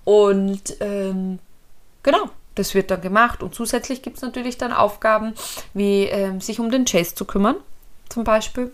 [0.06, 1.40] Und ähm,
[2.04, 3.42] genau, das wird dann gemacht.
[3.44, 5.34] Und zusätzlich gibt es natürlich dann Aufgaben,
[5.74, 7.56] wie ähm, sich um den Chase zu kümmern,
[8.10, 8.72] zum Beispiel.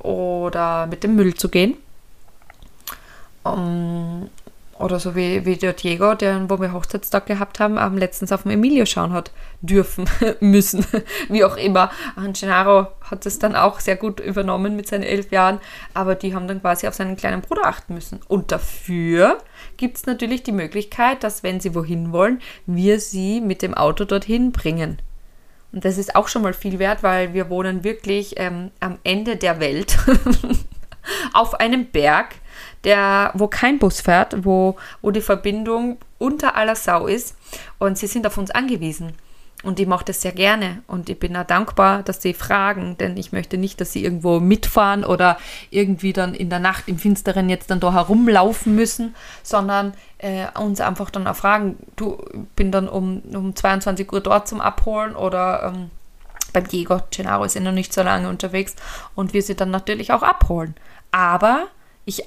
[0.00, 1.76] Oder mit dem Müll zu gehen.
[3.42, 4.28] Um,
[4.80, 8.42] oder so wie, wie der Diego, der, wo wir Hochzeitstag gehabt haben, ähm, letztens auf
[8.42, 10.08] dem Emilio schauen hat dürfen,
[10.40, 10.84] müssen,
[11.28, 11.90] wie auch immer.
[12.32, 15.60] Gennaro hat es dann auch sehr gut übernommen mit seinen elf Jahren,
[15.92, 18.20] aber die haben dann quasi auf seinen kleinen Bruder achten müssen.
[18.26, 19.38] Und dafür
[19.76, 24.04] gibt es natürlich die Möglichkeit, dass wenn sie wohin wollen, wir sie mit dem Auto
[24.04, 24.98] dorthin bringen.
[25.72, 29.36] Und das ist auch schon mal viel wert, weil wir wohnen wirklich ähm, am Ende
[29.36, 29.98] der Welt
[31.32, 32.34] auf einem Berg
[32.84, 37.36] der, wo kein Bus fährt, wo, wo die Verbindung unter aller Sau ist
[37.78, 39.14] und sie sind auf uns angewiesen.
[39.62, 43.18] Und ich mache das sehr gerne und ich bin auch dankbar, dass sie fragen, denn
[43.18, 45.36] ich möchte nicht, dass sie irgendwo mitfahren oder
[45.68, 50.80] irgendwie dann in der Nacht im Finsteren jetzt dann da herumlaufen müssen, sondern äh, uns
[50.80, 52.24] einfach dann auch fragen, du
[52.56, 55.90] bin dann um, um 22 Uhr dort zum Abholen oder ähm,
[56.54, 58.76] beim Diego Gennaro ist ja noch nicht so lange unterwegs
[59.14, 60.74] und wir sie dann natürlich auch abholen.
[61.10, 61.66] Aber
[62.06, 62.24] ich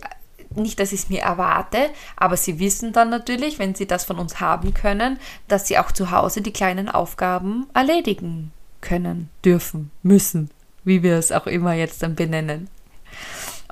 [0.56, 4.20] nicht, dass ich es mir erwarte, aber sie wissen dann natürlich, wenn sie das von
[4.20, 10.50] uns haben können, dass sie auch zu Hause die kleinen Aufgaben erledigen können, dürfen, müssen,
[10.84, 12.70] wie wir es auch immer jetzt dann benennen.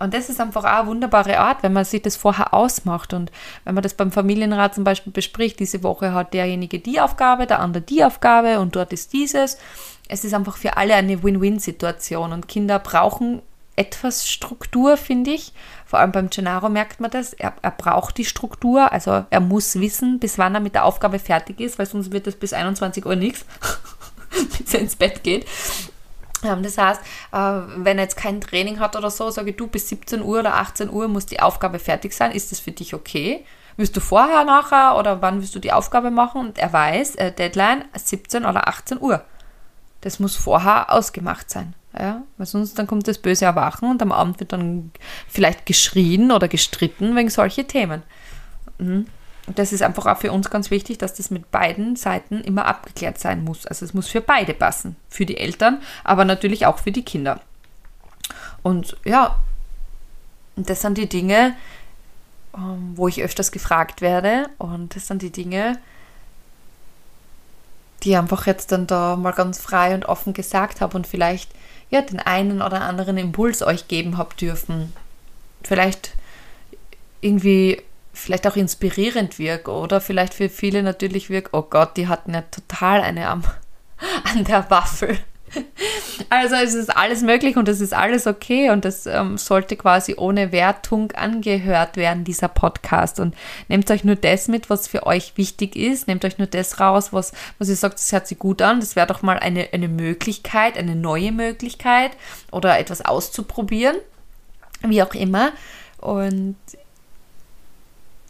[0.02, 3.32] Und das ist einfach auch eine wunderbare Art, wenn man sich das vorher ausmacht und
[3.65, 7.60] wenn man das beim Familienrat zum Beispiel bespricht, diese Woche hat derjenige die Aufgabe, der
[7.60, 9.60] andere die Aufgabe und dort ist dieses.
[10.08, 13.44] Es ist einfach für alle eine Win-Win-Situation und Kinder brauchen
[13.76, 15.54] etwas Struktur, finde ich.
[15.91, 17.34] Vor allem beim Gennaro merkt man das.
[17.34, 21.19] Er, er, braucht die Struktur, also er muss wissen, bis wann er mit der Aufgabe
[21.19, 23.43] fertig ist, weil sonst wird das bis 21 Uhr nichts,
[24.58, 25.45] bis er ins Bett geht.
[26.45, 27.01] Ähm, das heißt,
[27.34, 27.38] äh,
[27.75, 30.56] wenn er jetzt kein Training hat oder so, sage ich, du bis 17 Uhr oder
[30.56, 32.32] 18 Uhr muss die Aufgabe fertig sein.
[32.32, 33.45] Ist das für dich okay?
[33.75, 36.39] Willst du vorher, nachher oder wann willst du die Aufgabe machen?
[36.39, 39.25] Und er weiß, äh, Deadline 17 oder 18 Uhr.
[39.99, 41.73] Das muss vorher ausgemacht sein.
[41.97, 44.91] Ja, weil sonst dann kommt das böse Erwachen und am Abend wird dann
[45.27, 48.04] vielleicht geschrien oder gestritten wegen solche Themen.
[48.77, 49.08] Mhm.
[49.47, 52.65] Und das ist einfach auch für uns ganz wichtig, dass das mit beiden Seiten immer
[52.65, 53.65] abgeklärt sein muss.
[53.65, 54.95] Also es muss für beide passen.
[55.10, 57.41] Für die Eltern, aber natürlich auch für die Kinder.
[58.63, 59.39] Und ja,
[60.56, 61.56] das sind die Dinge,
[62.56, 64.49] ähm, wo ich öfters gefragt werde.
[64.58, 65.80] Und das sind die Dinge,
[68.04, 71.51] die ich einfach jetzt dann da mal ganz frei und offen gesagt habe und vielleicht
[71.91, 74.93] ja den einen oder anderen Impuls euch geben habt dürfen.
[75.63, 76.15] Vielleicht
[77.19, 82.34] irgendwie vielleicht auch inspirierend wirke oder vielleicht für viele natürlich wirkt, oh Gott, die hatten
[82.34, 83.43] ja total eine am,
[84.23, 85.17] an der Waffel.
[86.30, 90.16] Also es ist alles möglich und es ist alles okay und es ähm, sollte quasi
[90.18, 93.20] ohne Wertung angehört werden, dieser Podcast.
[93.20, 93.36] Und
[93.68, 96.08] nehmt euch nur das mit, was für euch wichtig ist.
[96.08, 98.80] Nehmt euch nur das raus, was, was ihr sagt, das hört sich gut an.
[98.80, 102.12] Das wäre doch mal eine, eine Möglichkeit, eine neue Möglichkeit
[102.52, 103.98] oder etwas auszuprobieren.
[104.84, 105.52] Wie auch immer.
[105.98, 106.56] Und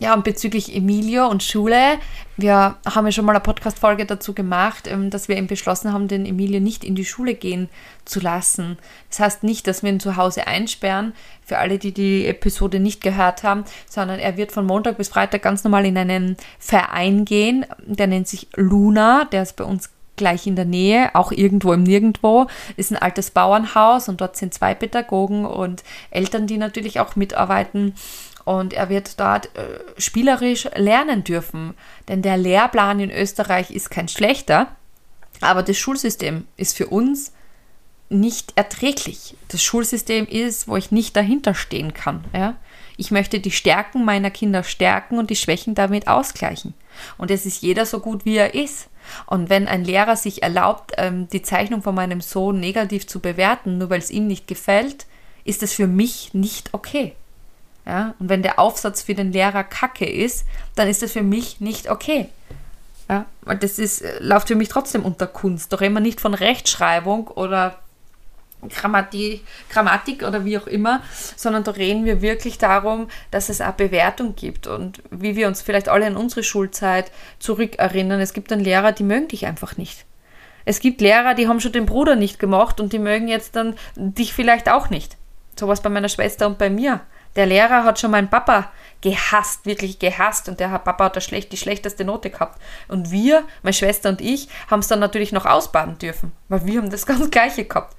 [0.01, 1.99] ja, und bezüglich Emilio und Schule,
[2.35, 6.07] wir haben ja schon mal eine Podcast-Folge dazu gemacht, ähm, dass wir eben beschlossen haben,
[6.07, 7.69] den Emilio nicht in die Schule gehen
[8.03, 8.79] zu lassen.
[9.11, 11.13] Das heißt nicht, dass wir ihn zu Hause einsperren,
[11.45, 15.43] für alle, die die Episode nicht gehört haben, sondern er wird von Montag bis Freitag
[15.43, 20.47] ganz normal in einen Verein gehen, der nennt sich Luna, der ist bei uns gleich
[20.47, 24.73] in der Nähe, auch irgendwo im Nirgendwo, ist ein altes Bauernhaus und dort sind zwei
[24.73, 27.93] Pädagogen und Eltern, die natürlich auch mitarbeiten.
[28.45, 31.75] Und er wird dort äh, spielerisch lernen dürfen.
[32.07, 34.67] Denn der Lehrplan in Österreich ist kein schlechter,
[35.41, 37.33] aber das Schulsystem ist für uns
[38.09, 39.35] nicht erträglich.
[39.47, 42.25] Das Schulsystem ist, wo ich nicht dahinter stehen kann.
[42.33, 42.55] Ja?
[42.97, 46.73] Ich möchte die Stärken meiner Kinder stärken und die Schwächen damit ausgleichen.
[47.17, 48.89] Und es ist jeder so gut, wie er ist.
[49.25, 53.77] Und wenn ein Lehrer sich erlaubt, ähm, die Zeichnung von meinem Sohn negativ zu bewerten,
[53.77, 55.07] nur weil es ihm nicht gefällt,
[55.43, 57.15] ist es für mich nicht okay.
[57.85, 58.15] Ja?
[58.19, 61.89] Und wenn der Aufsatz für den Lehrer kacke ist, dann ist das für mich nicht
[61.89, 62.29] okay.
[63.09, 63.25] Ja?
[63.41, 65.73] Weil das ist, äh, läuft für mich trotzdem unter Kunst.
[65.73, 67.77] Doch immer nicht von Rechtschreibung oder
[68.69, 71.01] Grammatik, Grammatik oder wie auch immer,
[71.35, 75.61] sondern da reden wir wirklich darum, dass es eine Bewertung gibt und wie wir uns
[75.61, 78.19] vielleicht alle an unsere Schulzeit zurückerinnern.
[78.19, 80.05] Es gibt dann Lehrer, die mögen dich einfach nicht.
[80.63, 83.75] Es gibt Lehrer, die haben schon den Bruder nicht gemacht und die mögen jetzt dann
[83.95, 85.17] dich vielleicht auch nicht.
[85.59, 87.01] Sowas bei meiner Schwester und bei mir.
[87.35, 90.49] Der Lehrer hat schon meinen Papa gehasst, wirklich gehasst.
[90.49, 92.61] Und der Papa hat schlecht, die schlechteste Note gehabt.
[92.87, 96.79] Und wir, meine Schwester und ich, haben es dann natürlich noch ausbaden dürfen, weil wir
[96.79, 97.95] haben das ganz Gleiche gehabt.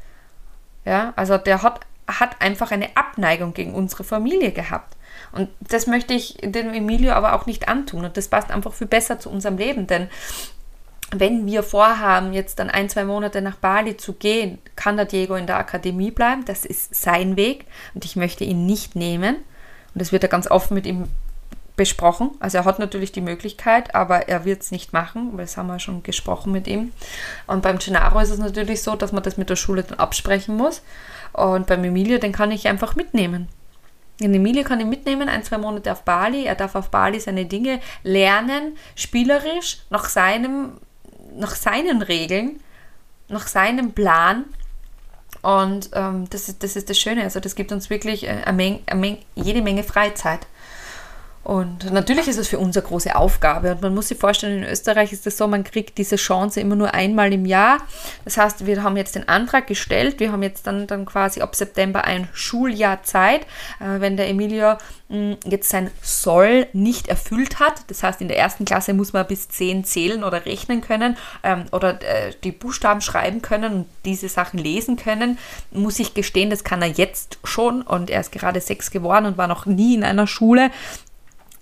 [0.85, 4.97] Ja, also der hat, hat einfach eine Abneigung gegen unsere Familie gehabt.
[5.33, 8.05] Und das möchte ich dem Emilio aber auch nicht antun.
[8.05, 10.09] Und das passt einfach viel besser zu unserem Leben, denn
[11.13, 15.35] wenn wir vorhaben, jetzt dann ein, zwei Monate nach Bali zu gehen, kann der Diego
[15.35, 16.45] in der Akademie bleiben.
[16.45, 19.37] Das ist sein Weg und ich möchte ihn nicht nehmen.
[19.37, 21.09] Und das wird er ganz offen mit ihm
[21.77, 22.31] besprochen.
[22.41, 25.69] Also er hat natürlich die Möglichkeit, aber er wird es nicht machen, weil das haben
[25.69, 26.93] wir schon gesprochen mit ihm.
[27.47, 30.57] Und beim Gennaro ist es natürlich so, dass man das mit der Schule dann absprechen
[30.57, 30.83] muss.
[31.33, 33.49] Und beim Emilio, den kann ich einfach mitnehmen.
[34.21, 36.45] Den Emilio kann ich mitnehmen, ein, zwei Monate auf Bali.
[36.45, 40.75] Er darf auf Bali seine Dinge lernen, spielerisch, nach seinem
[41.37, 42.61] nach seinen Regeln,
[43.29, 44.45] nach seinem Plan.
[45.43, 47.25] Und ähm, das, ist, das ist das Schöne.
[47.25, 50.47] Also das gibt uns wirklich äh, eine Menge, eine Menge, jede Menge Freizeit.
[51.45, 53.73] Und natürlich ist es für uns eine große Aufgabe.
[53.73, 56.77] Und man muss sich vorstellen, in Österreich ist es so, man kriegt diese Chance immer
[56.77, 57.79] nur einmal im Jahr.
[58.25, 60.21] Das heißt, wir haben jetzt den Antrag gestellt.
[60.21, 63.43] Wir haben jetzt dann, dann quasi ab September ein Schuljahr Zeit.
[63.81, 64.77] Äh, wenn der Emilio
[65.09, 69.27] mh, jetzt sein Soll nicht erfüllt hat, das heißt, in der ersten Klasse muss man
[69.27, 74.29] bis zehn zählen oder rechnen können ähm, oder äh, die Buchstaben schreiben können und diese
[74.29, 75.39] Sachen lesen können,
[75.73, 77.83] muss ich gestehen, das kann er jetzt schon.
[77.83, 80.71] Und er ist gerade sechs geworden und war noch nie in einer Schule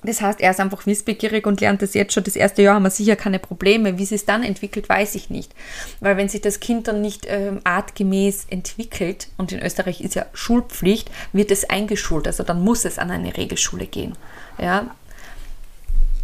[0.02, 2.24] Das heißt, er ist einfach wissbegierig und lernt das jetzt schon.
[2.24, 3.98] Das erste Jahr haben wir sicher keine Probleme.
[3.98, 5.52] Wie es dann entwickelt, weiß ich nicht.
[6.00, 10.26] Weil wenn sich das Kind dann nicht ähm, artgemäß entwickelt, und in Österreich ist ja
[10.32, 12.26] Schulpflicht, wird es eingeschult.
[12.26, 14.14] Also dann muss es an eine Regelschule gehen.
[14.58, 14.90] Ja,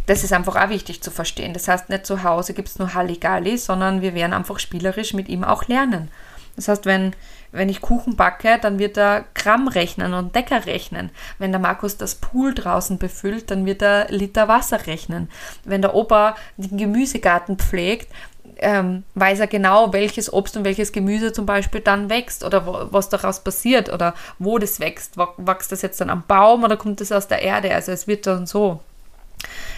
[0.07, 1.53] das ist einfach auch wichtig zu verstehen.
[1.53, 5.27] Das heißt, nicht zu Hause gibt es nur Halligalli, sondern wir werden einfach spielerisch mit
[5.27, 6.09] ihm auch lernen.
[6.57, 7.13] Das heißt, wenn,
[7.51, 11.11] wenn ich Kuchen backe, dann wird er Gramm rechnen und Decker rechnen.
[11.37, 15.29] Wenn der Markus das Pool draußen befüllt, dann wird er Liter Wasser rechnen.
[15.63, 18.11] Wenn der Opa den Gemüsegarten pflegt,
[18.59, 22.87] ähm, weiß er genau, welches Obst und welches Gemüse zum Beispiel dann wächst oder wo,
[22.91, 25.15] was daraus passiert oder wo das wächst.
[25.15, 27.73] Wächst das jetzt dann am Baum oder kommt das aus der Erde?
[27.73, 28.79] Also es wird dann so.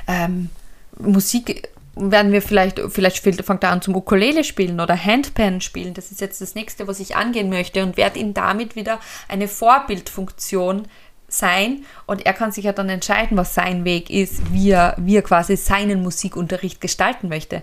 [0.08, 0.50] Ähm,
[0.98, 5.94] Musik werden wir vielleicht, vielleicht fängt er an zum Ukulele spielen oder Handpan spielen.
[5.94, 9.48] Das ist jetzt das nächste, was ich angehen möchte und werde ihm damit wieder eine
[9.48, 10.88] Vorbildfunktion
[11.28, 15.18] sein und er kann sich ja dann entscheiden, was sein Weg ist, wie er, wie
[15.18, 17.62] er quasi seinen Musikunterricht gestalten möchte.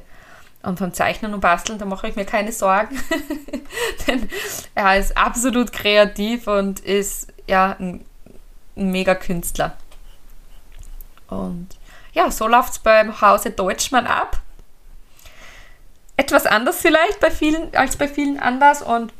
[0.62, 2.96] Und vom Zeichnen und Basteln, da mache ich mir keine Sorgen,
[4.06, 4.28] denn
[4.74, 8.04] er ist absolut kreativ und ist ja ein,
[8.76, 9.76] ein mega Künstler.
[11.28, 11.68] Und
[12.16, 14.40] ja, so läuft es beim Hause Deutschmann ab.
[16.16, 19.12] Etwas anders vielleicht bei vielen als bei vielen anders und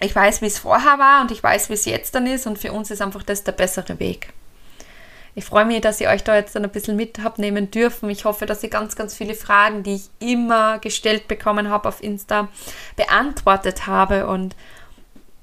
[0.00, 2.58] ich weiß, wie es vorher war und ich weiß, wie es jetzt dann ist und
[2.58, 4.32] für uns ist einfach das der bessere Weg.
[5.34, 8.10] Ich freue mich, dass ihr euch da jetzt dann ein bisschen mit habt nehmen dürfen.
[8.10, 12.02] Ich hoffe, dass ihr ganz, ganz viele Fragen, die ich immer gestellt bekommen habe auf
[12.02, 12.48] Insta,
[12.96, 14.54] beantwortet habe und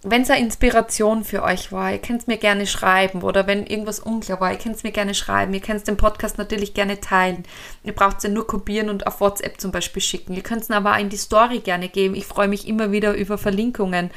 [0.02, 3.68] wenn es eine Inspiration für euch war, ihr könnt es mir gerne schreiben oder wenn
[3.68, 5.54] irgendwas unklar war, ihr könnt es mir gerne schreiben.
[5.54, 7.44] Ihr könnt den Podcast natürlich gerne teilen.
[7.84, 10.34] Ihr braucht es ja nur kopieren und auf WhatsApp zum Beispiel schicken.
[10.34, 12.16] Ihr könnt es aber auch in die Story gerne geben.
[12.16, 14.10] Ich freue mich immer wieder über Verlinkungen,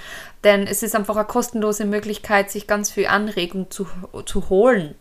[0.45, 3.89] denn es ist einfach eine kostenlose Möglichkeit, sich ganz viel Anregung zu,
[4.25, 4.95] zu holen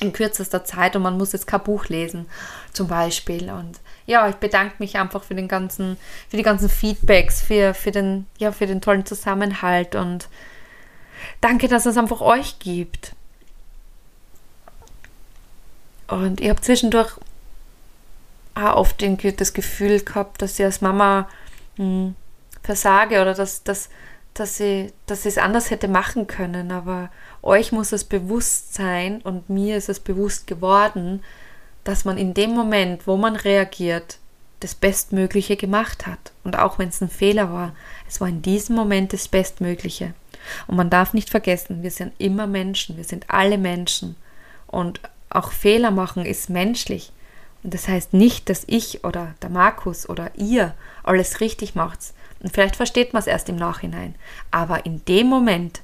[0.00, 2.26] in kürzester Zeit und man muss jetzt kein Buch lesen
[2.72, 5.96] zum Beispiel und ja, ich bedanke mich einfach für den ganzen,
[6.28, 10.28] für die ganzen Feedbacks, für, für, den, ja, für den tollen Zusammenhalt und
[11.40, 13.12] danke, dass es einfach euch gibt.
[16.06, 17.16] Und ich habe zwischendurch
[18.54, 19.02] auch oft
[19.38, 21.28] das Gefühl gehabt, dass ich als Mama
[21.76, 22.14] hm,
[22.62, 23.88] versage oder dass, dass,
[24.34, 26.70] dass ich es anders hätte machen können.
[26.70, 27.10] Aber
[27.42, 31.22] euch muss es bewusst sein und mir ist es bewusst geworden,
[31.84, 34.18] dass man in dem Moment, wo man reagiert,
[34.60, 36.32] das Bestmögliche gemacht hat.
[36.42, 37.74] Und auch wenn es ein Fehler war,
[38.08, 40.14] es war in diesem Moment das Bestmögliche.
[40.66, 44.16] Und man darf nicht vergessen, wir sind immer Menschen, wir sind alle Menschen.
[44.66, 47.12] Und auch Fehler machen ist menschlich.
[47.62, 51.98] Und das heißt nicht, dass ich oder der Markus oder ihr alles richtig macht.
[52.40, 54.14] Und vielleicht versteht man es erst im Nachhinein.
[54.50, 55.80] Aber in dem Moment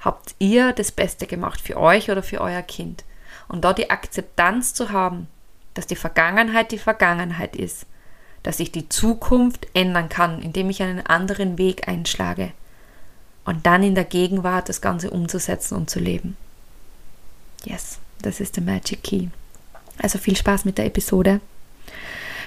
[0.00, 3.04] habt ihr das Beste gemacht für euch oder für euer Kind.
[3.52, 5.28] Und da die Akzeptanz zu haben,
[5.74, 7.86] dass die Vergangenheit die Vergangenheit ist,
[8.42, 12.52] dass ich die Zukunft ändern kann, indem ich einen anderen Weg einschlage
[13.44, 16.36] und dann in der Gegenwart das Ganze umzusetzen und zu leben.
[17.64, 19.26] Yes, das ist der Magic Key.
[19.98, 21.40] Also viel Spaß mit der Episode.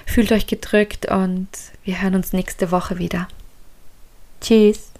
[0.06, 1.48] Fühlt euch gedrückt und
[1.84, 3.28] wir hören uns nächste Woche wieder.
[4.40, 4.90] Tschüss.